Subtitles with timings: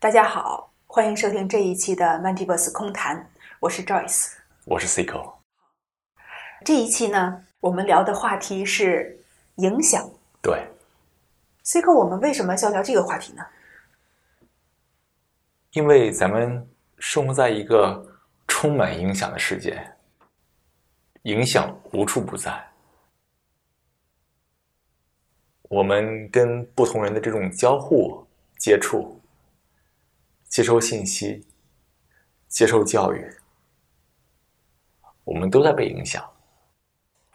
[0.00, 4.32] 大家好，欢迎收听这一期的 m a n t i v e r s e 空谈，我是 Joyce，
[4.64, 5.34] 我是 Cico。
[6.64, 9.22] 这一期呢，我们聊的话题是
[9.56, 10.10] 影响。
[10.40, 10.66] 对
[11.66, 13.44] ，Cico，我们为什么要聊这个话题呢？
[15.72, 16.66] 因为咱们
[16.98, 18.02] 生活在一个
[18.48, 19.86] 充满影响的世界，
[21.24, 22.58] 影响无处不在。
[25.64, 28.26] 我们跟不同人的这种交互、
[28.58, 29.19] 接触、
[30.50, 31.46] 接收信息、
[32.48, 33.36] 接受教育，
[35.22, 36.28] 我们都在被影响，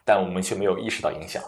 [0.04, 1.42] 但我们却没有意识到影响。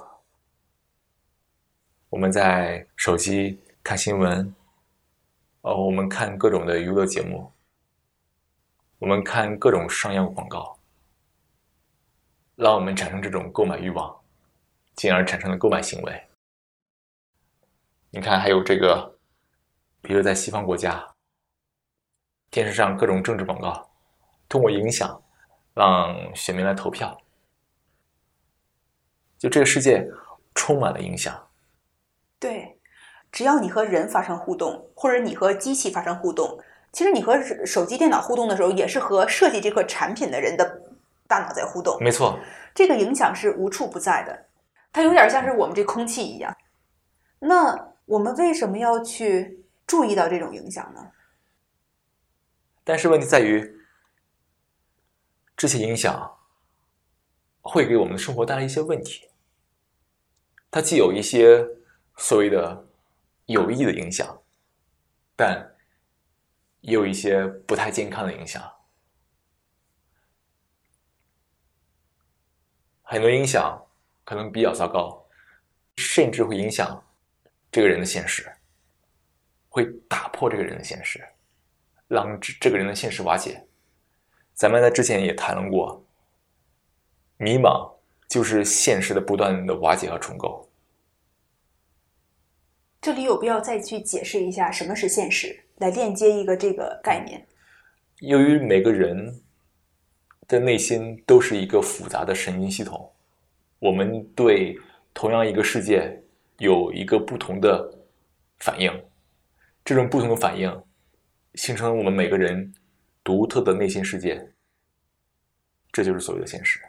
[2.07, 4.55] 我们在手机看新闻，
[5.59, 7.51] 呃，我们看各种的娱乐节目，
[8.99, 10.79] 我们看各种商业广告，
[12.55, 14.17] 让我们产生这种购买欲望，
[14.95, 16.23] 进而产生了购买行为。
[18.11, 19.19] 你看，还有这个，
[20.01, 21.13] 比如在西方国家，
[22.57, 23.87] 电视上各种政治广告，
[24.49, 25.21] 通过影响
[25.75, 27.15] 让选民来投票。
[29.37, 30.03] 就这个世界
[30.55, 31.39] 充满了影响。
[32.39, 32.79] 对，
[33.31, 36.57] 只要你和人发生互动，或者你和机器发生互动，
[36.91, 40.81] 其实你和手机、电脑互动的时候，也是和设计这个产品的人的
[41.27, 41.95] 大脑在互动。
[42.01, 42.39] 没错，
[42.73, 44.45] 这个影响是无处不在的，
[44.91, 46.57] 它有点像是我们这空气一样。
[47.37, 47.93] 那。
[48.07, 51.11] 我们为什么要去注意到这种影响呢？
[52.87, 53.81] 但是问题在于，
[55.57, 56.39] 这些影响
[57.59, 59.27] 会给我们的生活带来一些问题。
[60.71, 61.67] 它既有一些
[62.15, 62.87] 所谓的
[63.47, 64.41] 有益的影响，
[65.35, 65.75] 但
[66.79, 68.63] 也有一些不太健康的影响。
[73.03, 73.85] 很多影响
[74.23, 75.27] 可能比较糟糕，
[75.97, 77.03] 甚至会影响。
[77.69, 78.49] 这个人的现实
[79.67, 81.27] 会打破这个人的现实，
[82.07, 83.63] 让这这个人的现实瓦解。
[84.53, 86.03] 咱们在之前也谈论过，
[87.37, 87.91] 迷茫
[88.27, 90.69] 就是现实的不断的瓦解和重构。
[93.01, 97.45] 这里有必要再去解释一下什么是现实，来链接一个这个概念。
[98.19, 99.41] 由于每个人
[100.47, 103.11] 的内心都是一个复杂的神经系统，
[103.79, 104.77] 我们对
[105.13, 106.21] 同样一个世界。
[106.59, 107.87] 有一个不同的
[108.57, 108.91] 反应，
[109.85, 110.83] 这种不同的反应
[111.55, 112.73] 形成我们每个人
[113.23, 114.51] 独特的内心世界，
[115.91, 116.79] 这就是所谓的现实。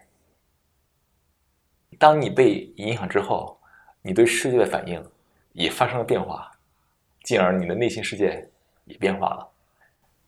[1.98, 3.60] 当你被影响之后，
[4.02, 5.04] 你对世界的反应
[5.52, 6.50] 也发生了变化，
[7.22, 8.48] 进而你的内心世界
[8.84, 9.50] 也变化了，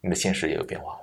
[0.01, 1.01] 你的现实也有变化了。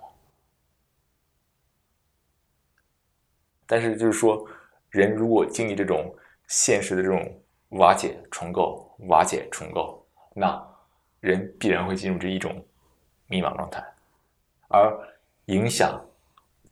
[3.65, 4.47] 但是，就是说，
[4.89, 6.15] 人如果经历这种
[6.47, 7.41] 现实的这种。
[7.71, 10.57] 瓦解重构，瓦解重构，那
[11.19, 12.65] 人必然会进入这一种
[13.27, 13.83] 迷茫状态，
[14.67, 15.15] 而
[15.45, 16.03] 影响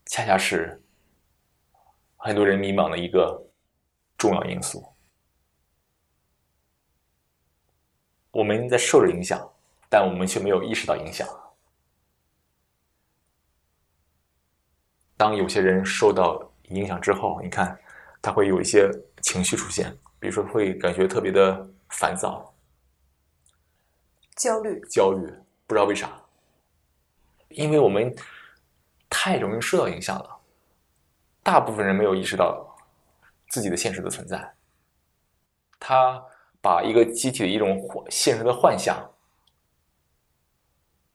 [0.06, 0.82] 恰恰是
[2.18, 3.42] 很多人迷茫的一个
[4.18, 4.86] 重要因素。
[8.32, 9.50] 我们在受着影响，
[9.90, 11.28] 但我们却没有意识到影响。
[15.16, 17.80] 当有些人受到影响之后，你看
[18.22, 18.90] 他会有一些
[19.22, 19.96] 情绪出现。
[20.20, 22.52] 比如说，会感觉特别的烦躁、
[24.36, 25.32] 焦虑、焦虑，
[25.68, 26.20] 不知道为啥，
[27.56, 28.16] 因为我们
[29.10, 30.42] 太容易受到影响了。
[31.42, 32.78] 大部分人没有意识到
[33.50, 34.56] 自己的现实的存在，
[35.80, 36.24] 他
[36.62, 37.80] 把一个集体的一种
[38.10, 38.96] 现实的幻想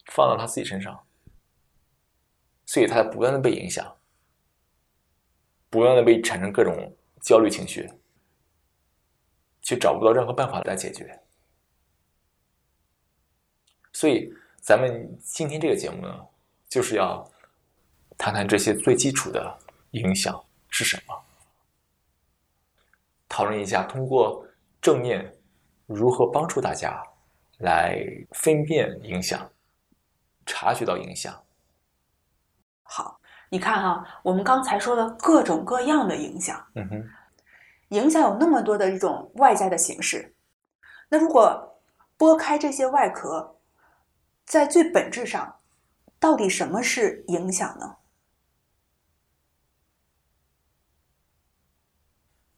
[0.07, 1.05] 放到他自己身上，
[2.67, 3.97] 所以他不断的被影响，
[5.69, 7.89] 不断的被产生各种焦虑情绪。
[9.63, 11.23] 却找不到任何办法来解决，
[13.93, 16.27] 所以咱们今天这个节目呢，
[16.69, 17.29] 就是要
[18.19, 19.59] 谈谈这些最基础的
[19.93, 20.39] 影响
[20.69, 21.19] 是什么，
[23.29, 24.47] 讨论一下通过
[24.81, 25.35] 正念
[25.87, 27.03] 如何帮助大家
[27.59, 29.51] 来分辨影响、
[30.45, 31.43] 察觉到影响。
[32.83, 33.19] 好，
[33.49, 37.11] 你看哈，我们刚才说的各种各样的影响，嗯哼。
[37.89, 40.33] 影响有那么多的一种外在的形式，
[41.09, 41.81] 那如果
[42.17, 43.57] 拨开这些外壳，
[44.51, 45.61] 在最本质上，
[46.19, 47.97] 到底什么是影响呢？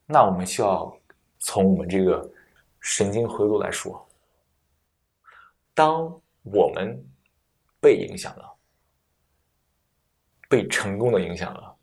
[0.06, 0.98] 那我们需要
[1.38, 2.26] 从我们这个
[2.80, 4.08] 神经回路来说，
[5.74, 6.98] 当我们
[7.78, 8.56] 被影响了，
[10.48, 11.76] 被成功的影响了，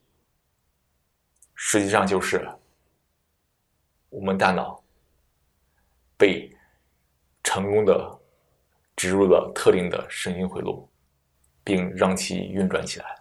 [1.54, 2.44] 实际上就是。
[4.10, 4.84] 我们大脑
[6.18, 6.52] 被
[7.44, 8.19] 成功的
[9.00, 10.86] 植入了特定的神经回路，
[11.64, 13.16] 并让其运转起来，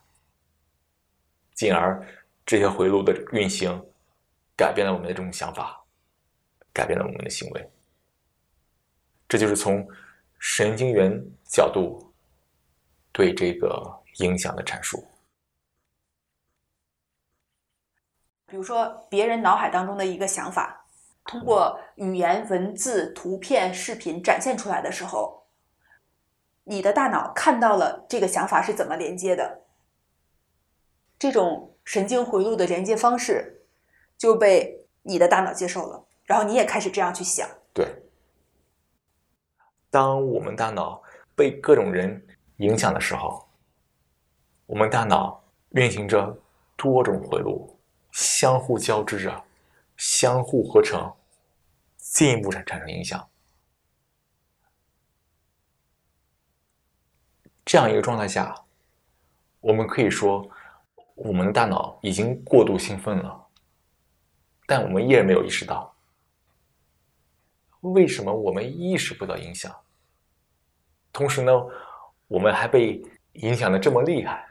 [1.54, 2.04] 进而
[2.44, 3.80] 这些回路的运行
[4.56, 5.80] 改变了我们的这种想法，
[6.72, 7.70] 改变了我们的行为。
[9.28, 9.88] 这就是从
[10.40, 12.12] 神经元角度
[13.12, 15.06] 对这个影响的阐述。
[18.46, 20.84] 比如说，别人脑海当中的一个想法，
[21.25, 25.38] 通过语言、文字、图片、视频展现出来的时候，
[26.69, 29.62] 你的大脑看到了这个想法是怎么连接的，
[31.19, 33.65] 这种神经回路的连接方式
[34.17, 37.49] 就被你的大脑接受了，然后你也开始这样去想。
[37.73, 37.87] 对，
[39.91, 41.03] 当我们大脑
[41.35, 42.25] 被各种人
[42.59, 43.49] 影响的时候，
[44.67, 46.38] 我们大脑运行着
[46.76, 47.75] 多种回路。
[48.11, 49.44] 相互交织着，
[49.97, 51.14] 相互合成，
[51.99, 53.29] 进一步产产生影响。
[57.69, 58.55] 这样一个状态下，
[59.61, 60.50] 我们可以说，
[61.15, 63.47] 我们的大脑已经过度兴奋了，
[64.67, 65.94] 但我们依然没有意识到，
[67.81, 69.70] 为什么我们意识不到影响？
[71.12, 71.53] 同时呢，
[72.26, 73.03] 我们还被
[73.35, 74.49] 影响的这么厉害。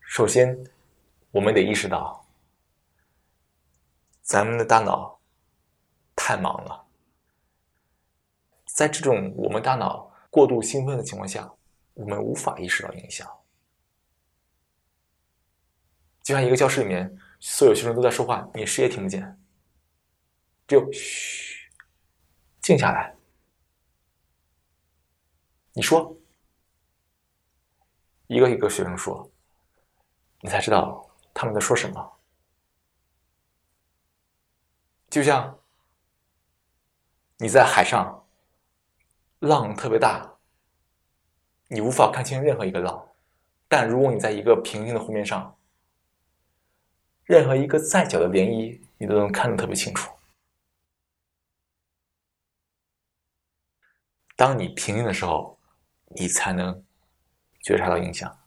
[0.00, 0.58] 首先。
[1.34, 2.24] 我们得意识到，
[4.22, 5.18] 咱们的大脑
[6.14, 6.86] 太忙了，
[8.66, 11.48] 在这种我们大脑过度兴奋的情况下，
[11.92, 13.24] 我们无法意识到影响。
[16.24, 19.40] 就像一个教室里面，所有学生都在说话，你谁也听不见，
[20.66, 21.70] 只有嘘，
[22.60, 23.14] 静下来，
[25.72, 26.16] 你说，
[28.26, 29.30] 一个一个学生说，
[30.40, 31.08] 你才知道。
[31.32, 32.12] 他们在说什么？
[35.10, 35.60] 就像
[37.38, 38.23] 你在海上，
[39.44, 40.38] 浪特别大，
[41.68, 43.14] 你无法看清任何一个浪；
[43.68, 45.58] 但如果你在一个平静的湖面上，
[47.24, 50.10] 任何一个再小的涟漪，你都能看得特别清楚。
[54.36, 55.58] 当你平静的时候，
[56.16, 56.84] 你才能
[57.60, 58.40] 觉察到影响。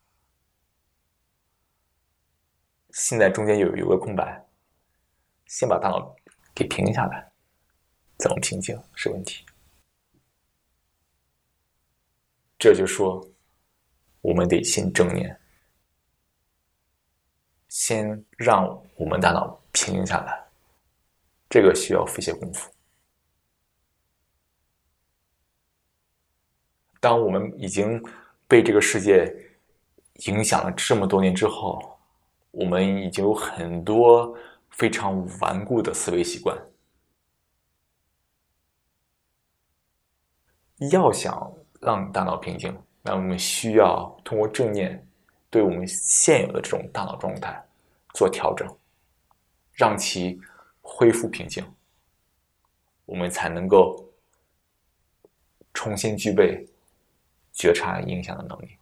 [2.92, 4.46] 现在中间有有个空白，
[5.46, 6.16] 先把大脑
[6.56, 7.32] 给平静下来，
[8.18, 9.46] 怎么平静是问题。
[12.58, 13.26] 这就说，
[14.22, 15.40] 我们得先正念，
[17.70, 18.66] 先让
[18.96, 20.48] 我们大脑平静下来，
[21.50, 22.72] 这个需要费些功夫。
[27.00, 28.04] 当我们已经
[28.48, 29.32] 被这个世界
[30.26, 31.94] 影响了这么多年之后。
[32.52, 34.36] 我们已经有很多
[34.72, 36.58] 非常顽固的思维习惯。
[40.92, 45.06] 要想让大脑平静，那我们需要通过正念
[45.50, 47.64] 对我们现有的这种大脑状态
[48.14, 48.68] 做调整，
[49.74, 50.40] 让其
[50.82, 51.66] 恢复平静，
[53.06, 54.04] 我们才能够
[55.74, 56.68] 重新具备
[57.54, 58.78] 觉察影响的能力。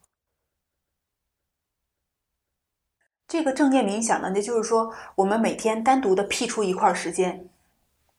[3.27, 7.49] 这个正念冥想呢，那就是说，我们每天单独的辟出一块时间，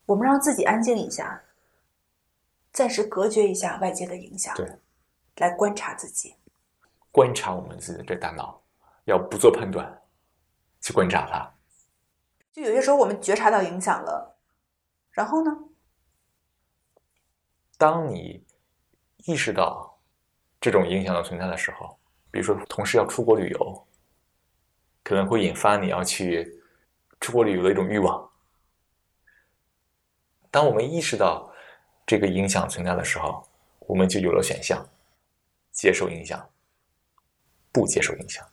[0.04, 1.42] 我们让自己安静一下，
[2.76, 4.70] 暂时隔绝一下外界的影响，对，
[5.36, 6.36] 来观察自己，
[7.10, 8.62] 观察我们自己的这大脑，
[9.06, 10.02] 要不做判断，
[10.82, 11.54] 去观察它。
[12.52, 14.36] 就有些时候我们觉察到影响了，
[15.10, 15.50] 然后呢，
[17.78, 18.44] 当你
[19.24, 19.98] 意识到
[20.60, 21.98] 这种影响的存在的时候，
[22.30, 23.82] 比如说同事要出国旅游。
[25.02, 26.60] 可能会引发你要去
[27.20, 28.28] 出国旅游的一种欲望。
[30.50, 31.48] 当我们意识到
[32.06, 33.44] 这个影响存在的时候，
[33.80, 34.86] 我们就有了选项：
[35.72, 36.48] 接受影响，
[37.72, 38.46] 不接受影响。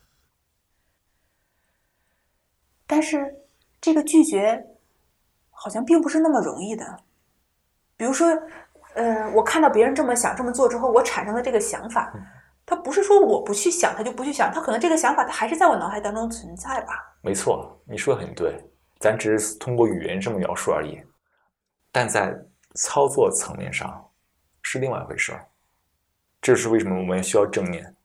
[2.87, 3.33] 但是
[3.79, 4.65] 这个拒绝
[5.51, 6.99] 好像并不是那么容易的。
[7.95, 8.27] 比如说，
[8.95, 12.13] 呃，我看到别人这么想、这么做之后，我产生了这个想法。
[12.65, 17.15] 他不是说我不去想，他就不去想，他可能这个想法他还是在我脑海当中存在吧。
[17.21, 18.57] 没错，你说的很对，
[18.99, 21.01] 咱只是通过语言这么描述而已，
[21.91, 22.33] 但在
[22.75, 24.11] 操作层面上
[24.61, 25.49] 是另外一回事儿。
[26.41, 27.95] 这是为什么我们需要正念。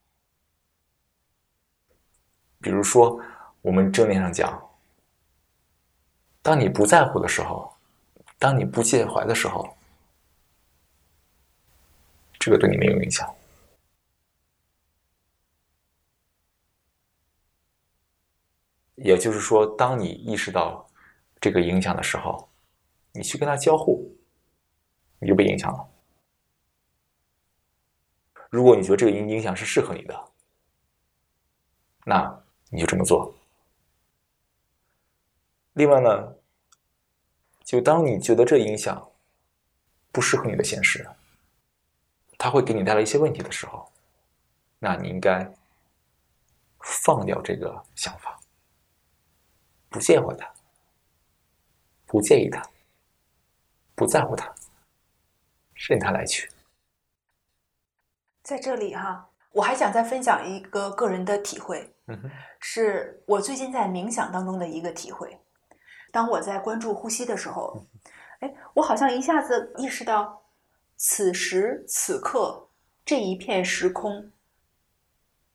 [2.60, 3.20] 比如说，
[3.62, 4.60] 我们正念上讲，
[6.42, 7.76] 当你不在乎的时候，
[8.38, 9.76] 当你不介怀的时候，
[12.38, 13.32] 这个对你没有影响。
[18.96, 20.88] 也就是说，当你意识到
[21.40, 22.48] 这个影响的时候，
[23.12, 24.12] 你去跟他交互，
[25.20, 25.88] 你就被影响了。
[28.50, 30.32] 如果你觉得这个影影响是适合你的，
[32.04, 33.34] 那你就这么做。
[35.74, 36.34] 另外呢，
[37.62, 39.10] 就当你觉得这影响
[40.10, 41.08] 不适合你的现实，
[42.38, 43.92] 它会给你带来一些问题的时候，
[44.78, 45.54] 那你应该
[46.80, 48.40] 放掉这个想法，
[49.88, 50.52] 不介怀它，
[52.06, 52.62] 不介意它，
[53.94, 54.52] 不在乎它，
[55.88, 56.50] 任它来去。
[58.42, 61.94] 在这里哈，我还想再分享一个个人的体会，
[62.58, 65.38] 是我最近在冥想当中的一个体会。
[66.10, 67.86] 当我在关注呼吸的时候，
[68.40, 70.42] 哎，我好像一下子意识到，
[70.96, 72.70] 此时此刻
[73.04, 74.32] 这一片时空，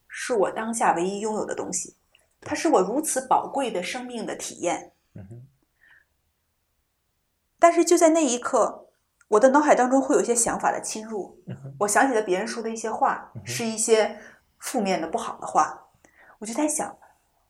[0.07, 1.97] 是我当下唯一拥有的东西，
[2.41, 4.93] 它是我如此宝贵的生命的体验。
[5.15, 5.47] 嗯哼，
[7.57, 8.82] 但是就在那一刻，
[9.33, 11.41] 我的脑海当中会有一些想法的侵入，
[11.79, 14.19] 我想起了别人说的一些话，是一些
[14.59, 15.87] 负面的、不好的话，
[16.37, 16.95] 我就在想，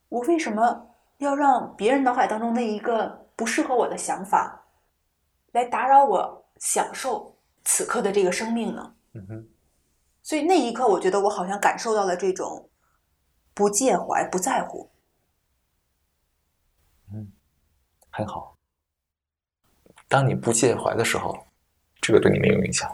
[0.07, 4.63] 我为什么要让别人脑海当中那一个不适合我的想法，
[5.51, 8.95] 来打扰我享受此刻的这个生命呢？
[9.15, 9.49] 嗯哼，
[10.21, 12.69] 所以那一刻，我觉得我好像感受到了这种
[13.53, 14.89] 不介怀、不在乎。
[17.11, 17.29] 嗯
[18.09, 18.57] 很好。
[20.07, 21.45] 当你不介怀的时候，
[22.03, 22.93] 这个对你没有影响。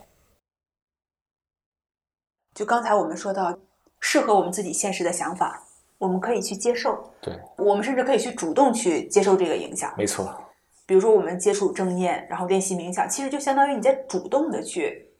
[2.54, 3.58] 就刚才我们说到，
[4.00, 5.64] 适合我们自己现实的想法，
[5.98, 9.92] 我们可以去接受，对，我们甚至可以去主动去接受这个影响。
[9.98, 10.40] 没错，
[10.86, 15.12] 比如说，我们接触正念，然后练习冥想，其实就相当于你在主动的去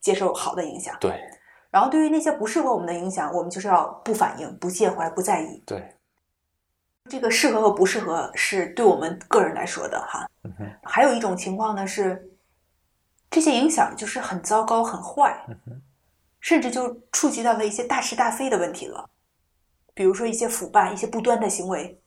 [0.00, 0.94] 接受好的影响。
[1.00, 1.18] 对，
[1.70, 5.62] 然后对于那些不适合我们的影响，我们就是要不反应、不介怀、不在意。
[5.64, 5.94] 对，
[7.08, 10.28] 这个适合和不适合是对我们个人来说的哈。
[10.42, 12.28] 嗯哼，还有一种情况呢是，
[13.30, 15.44] 这些影响就是很糟糕、很坏，
[16.40, 19.08] 甚至就触及到了一些大是大非的问题了。
[19.94, 22.00] 比如说一些腐败、一些不端的行为，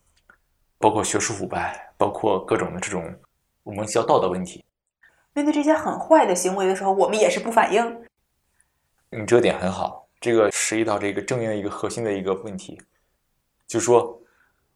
[0.78, 3.14] 包括学术腐败，包括各种的这种
[3.64, 4.64] 我们叫道德问题。
[5.34, 8.04] 面对这些很坏的行为的时候，我们也是不反应。
[9.10, 12.82] 你这个点很好，这个涉及到这个正念的一个核心的一个问题，
[13.68, 14.22] 就是说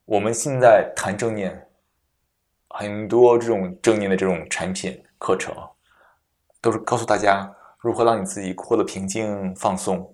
[0.06, 1.68] 我们现在谈正念，
[2.70, 5.56] 很多这种正念的这种产品课程，
[6.66, 10.12] 都是告诉大家如何让你自己获得平静放松，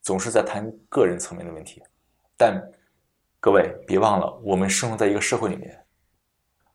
[0.00, 1.82] 总是在谈个人层面的问题。
[2.36, 2.62] 但
[3.40, 5.84] 各位别忘了，我们生活在一个社会里面，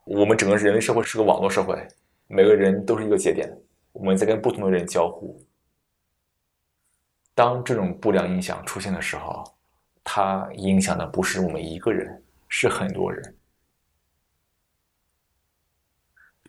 [0.04, 1.82] 我们整个人类社会是个网络社会，
[2.28, 3.50] 每个人都是一个节点，
[3.94, 5.42] 我们在跟不同的人交互。
[7.34, 9.46] 当这种不良影响出现的时候，
[10.04, 13.34] 它影响的不是我们一个人，是很多人。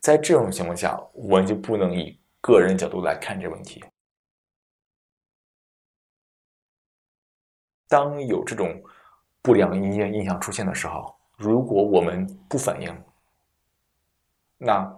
[0.01, 3.83] 在这种情况下，我们就不能以个人角度来看这问题。
[7.87, 8.83] 当有这种
[9.41, 13.03] 不良影响影响出现的时候，如果我们不反应，
[14.59, 14.95] 那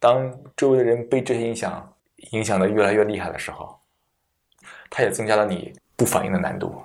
[0.00, 1.96] 当周围的人被这些影响
[2.32, 3.80] 影响的越来越厉害的时候，
[4.90, 6.84] 它也增加了你不反应的难度。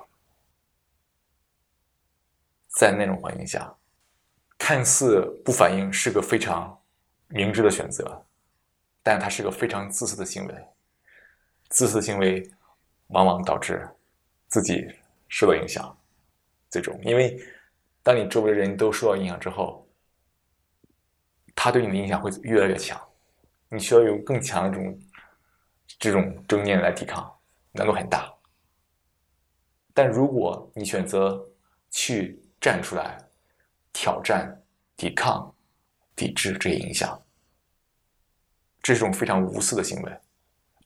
[2.78, 3.76] 在那种环境下，
[4.60, 6.80] 看似不反应是个非常
[7.30, 8.24] 明智的选择，
[9.10, 10.54] 但它是个非常自私的行为。
[11.70, 12.48] 自私的行为
[13.08, 13.90] 往往导致
[14.48, 14.88] 自己
[15.28, 15.98] 受到影响，
[16.70, 17.44] 最终，因为
[18.04, 19.84] 当你周围的人都受到影响之后，
[21.56, 23.02] 他对你的影响会越来越强，
[23.68, 25.00] 你需要有更强的这种
[25.98, 27.36] 这种正念来抵抗。
[27.72, 28.32] 难度很大，
[29.92, 31.44] 但如果你选择
[31.90, 33.18] 去站出来，
[33.92, 34.56] 挑战、
[34.96, 35.52] 抵抗、
[36.16, 37.20] 抵制这些影响，
[38.90, 40.20] 这是一种非常无私的行为，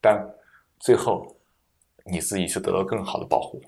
[0.02, 0.30] 但
[0.78, 1.40] 最后
[2.04, 3.64] 你自己却得到更好的保护。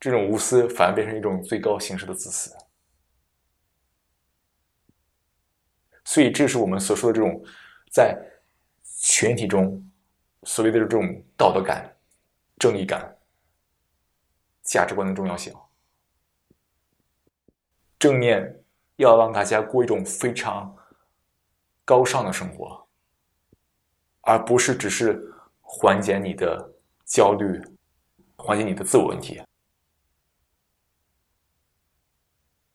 [0.00, 2.52] 这种无私反而变成一种最高形式的自私，
[6.04, 7.40] 所以这是我们所说的这种
[7.92, 8.20] 在
[8.84, 9.88] 群体中。
[10.42, 11.96] 所谓的这种道德感、
[12.58, 13.16] 正义感、
[14.62, 15.54] 价值观的重要性，
[18.00, 18.64] 正念
[18.96, 20.76] 要让大家过一种非常
[21.84, 22.86] 高尚的生活，
[24.20, 26.74] 而不是只是缓解你的
[27.04, 27.60] 焦虑、
[28.36, 29.42] 缓解你的自我问题。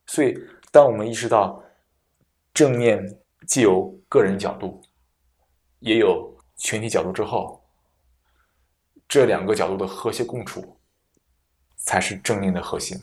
[0.06, 0.34] 所以，
[0.72, 1.64] 当我们意识到
[2.54, 4.82] 正念既有个人角度，
[5.80, 7.64] 也有群体角度之后，
[9.08, 10.80] 这两个角度的和谐共处，
[11.76, 13.02] 才是正念的核心。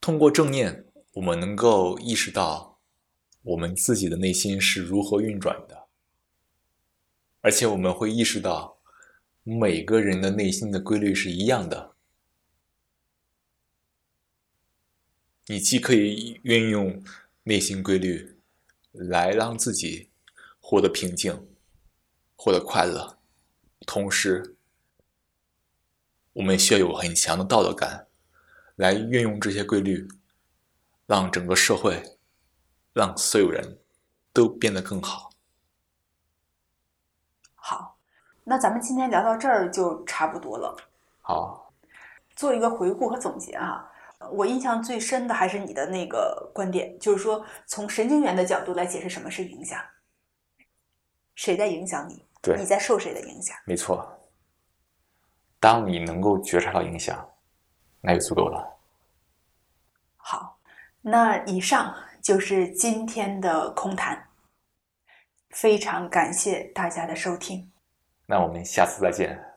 [0.00, 2.73] 通过正念，我们能够意识到
[3.44, 5.86] 我们自己的内心是如何运转的，
[7.42, 8.78] 而且我们会意识到，
[9.42, 11.94] 每个人的内心的规律是一样的。
[15.46, 17.04] 你既可以运用
[17.42, 18.38] 内心规律
[18.92, 20.08] 来让自己
[20.58, 21.46] 获得平静、
[22.34, 23.18] 获得快乐，
[23.86, 24.56] 同时，
[26.32, 28.06] 我们需要有很强的道德感
[28.76, 30.08] 来运用这些规律，
[31.06, 32.13] 让整个社会、
[32.94, 33.78] 让所有人
[34.32, 35.28] 都变得更好。
[37.56, 37.98] 好，
[38.44, 40.74] 那咱们今天聊到这儿就差不多了。
[41.20, 41.72] 好，
[42.36, 43.90] 做一个回顾和总结啊。
[44.30, 49.78] 我印象最深的还是你的那个观点，就是说从神经元的角度来解释什么是影响，
[51.34, 53.54] 谁在影响你，对，你在受谁的影响？
[53.66, 54.08] 没错。
[55.58, 57.28] 当你能够觉察到影响，
[58.00, 58.66] 那就足够了。
[60.16, 60.58] 好，
[61.02, 61.94] 那以上
[62.24, 64.30] 就是今天的空谈，
[65.50, 67.70] 非常感谢大家的收听。
[68.26, 69.53] 那我们下次再见。